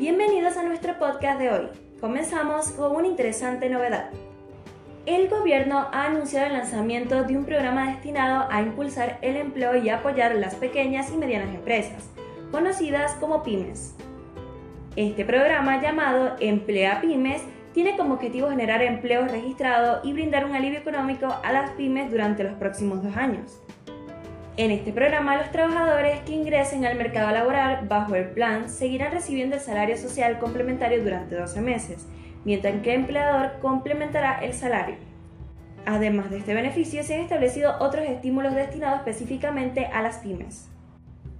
[0.00, 1.68] Bienvenidos a nuestro podcast de hoy.
[2.00, 4.08] Comenzamos con una interesante novedad.
[5.04, 9.90] El gobierno ha anunciado el lanzamiento de un programa destinado a impulsar el empleo y
[9.90, 12.08] apoyar las pequeñas y medianas empresas,
[12.50, 13.94] conocidas como pymes.
[14.96, 17.42] Este programa llamado Emplea Pymes
[17.74, 22.42] tiene como objetivo generar empleo registrado y brindar un alivio económico a las pymes durante
[22.42, 23.60] los próximos dos años.
[24.56, 29.56] En este programa, los trabajadores que ingresen al mercado laboral bajo el plan seguirán recibiendo
[29.56, 32.06] el salario social complementario durante 12 meses,
[32.44, 34.96] mientras que el empleador complementará el salario.
[35.86, 40.68] Además de este beneficio, se han establecido otros estímulos destinados específicamente a las pymes.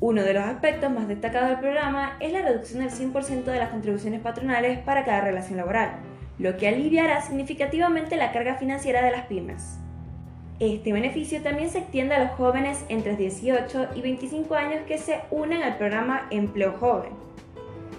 [0.00, 3.70] Uno de los aspectos más destacados del programa es la reducción del 100% de las
[3.70, 5.92] contribuciones patronales para cada relación laboral,
[6.38, 9.78] lo que aliviará significativamente la carga financiera de las pymes.
[10.58, 15.20] Este beneficio también se extiende a los jóvenes entre 18 y 25 años que se
[15.30, 17.12] unen al programa Empleo Joven.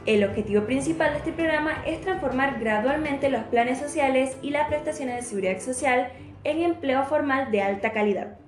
[0.07, 5.17] El objetivo principal de este programa es transformar gradualmente los planes sociales y las prestaciones
[5.17, 6.11] de seguridad social
[6.43, 8.39] en empleo formal de alta calidad.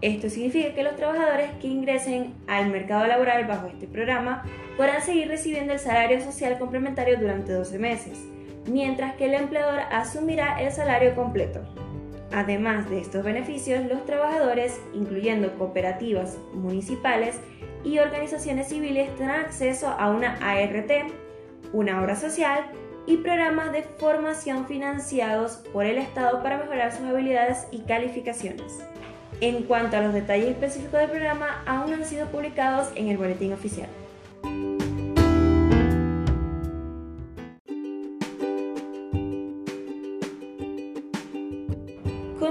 [0.00, 4.42] Esto significa que los trabajadores que ingresen al mercado laboral bajo este programa
[4.76, 8.18] podrán seguir recibiendo el salario social complementario durante 12 meses,
[8.68, 11.83] mientras que el empleador asumirá el salario completo.
[12.32, 17.36] Además de estos beneficios, los trabajadores, incluyendo cooperativas municipales
[17.84, 20.90] y organizaciones civiles, tendrán acceso a una ART,
[21.72, 22.64] una obra social
[23.06, 28.80] y programas de formación financiados por el Estado para mejorar sus habilidades y calificaciones.
[29.40, 33.18] En cuanto a los detalles específicos del programa, aún no han sido publicados en el
[33.18, 33.88] boletín oficial.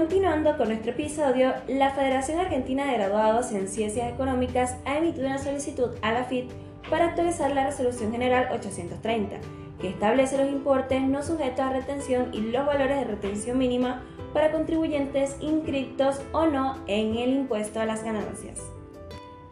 [0.04, 5.38] Continuando con nuestro episodio, la Federación Argentina de Graduados en Ciencias Económicas ha emitido una
[5.38, 6.50] solicitud a la FIT
[6.90, 9.36] para actualizar la Resolución General 830,
[9.80, 14.02] que establece los importes no sujetos a retención y los valores de retención mínima
[14.34, 18.60] para contribuyentes inscritos o no en el impuesto a las ganancias.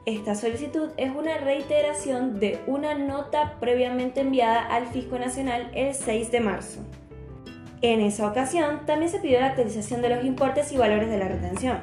[0.04, 6.30] Esta solicitud es una reiteración de una nota previamente enviada al Fisco Nacional el 6
[6.30, 6.82] de marzo.
[7.82, 11.26] En esa ocasión también se pidió la actualización de los importes y valores de la
[11.26, 11.78] retención.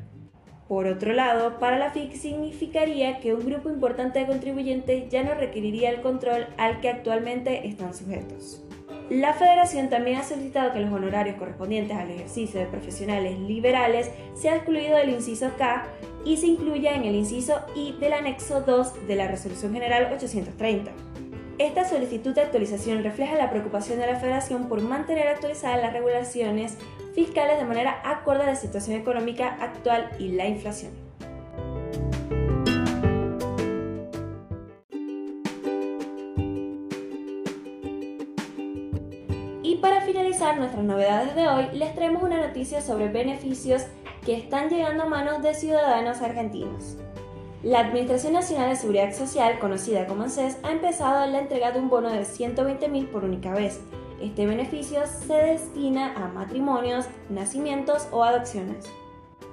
[0.67, 5.35] Por otro lado, para la FIC significaría que un grupo importante de contribuyentes ya no
[5.35, 8.65] requeriría el control al que actualmente están sujetos.
[9.09, 14.55] La Federación también ha solicitado que los honorarios correspondientes al ejercicio de profesionales liberales sea
[14.55, 15.85] excluido del inciso K
[16.25, 20.91] y se incluya en el inciso I del anexo 2 de la Resolución General 830.
[21.59, 26.75] Esta solicitud de actualización refleja la preocupación de la Federación por mantener actualizadas las regulaciones
[27.13, 31.04] fiscales de manera acorde a la situación económica actual y la inflación.
[39.75, 43.81] Y para finalizar nuestras novedades de hoy, les traemos una noticia sobre beneficios
[44.25, 46.95] que están llegando a manos de ciudadanos argentinos.
[47.61, 51.89] La Administración Nacional de Seguridad Social, conocida como ANSES, ha empezado la entrega de un
[51.89, 53.81] bono de 120.000 por única vez.
[54.21, 58.85] Este beneficio se destina a matrimonios, nacimientos o adopciones.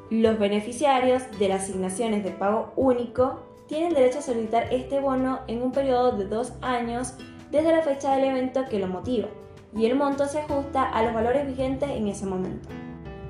[0.09, 5.62] Los beneficiarios de las asignaciones de pago único tienen derecho a solicitar este bono en
[5.62, 7.15] un periodo de dos años
[7.50, 9.27] desde la fecha del evento que lo motiva
[9.75, 12.69] y el monto se ajusta a los valores vigentes en ese momento.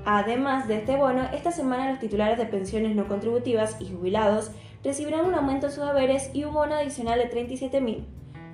[0.04, 4.50] Además de este bono, esta semana los titulares de pensiones no contributivas y jubilados
[4.82, 8.04] recibirán un aumento en sus haberes y un bono adicional de 37.000.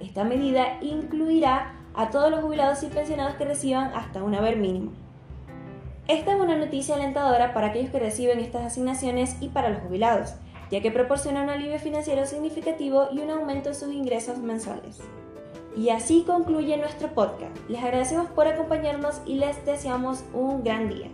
[0.01, 4.93] Esta medida incluirá a todos los jubilados y pensionados que reciban hasta un haber mínimo.
[6.07, 10.35] Esta es una noticia alentadora para aquellos que reciben estas asignaciones y para los jubilados,
[10.71, 15.01] ya que proporciona un alivio financiero significativo y un aumento en sus ingresos mensuales.
[15.79, 17.57] Y así concluye nuestro podcast.
[17.69, 21.09] Les agradecemos por acompañarnos y les deseamos un gran día.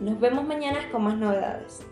[0.00, 1.86] Nos vemos mañana con más novedades.